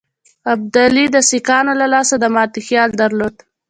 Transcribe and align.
ابدالي 0.53 1.05
د 1.11 1.17
سیکهانو 1.29 1.73
له 1.81 1.87
لاسه 1.93 2.15
د 2.19 2.25
ماتي 2.35 2.61
خیال 2.67 2.89
درلود. 3.01 3.35